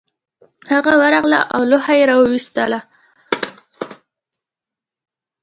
[0.71, 2.79] هغه ورغله او لوحه یې راویستله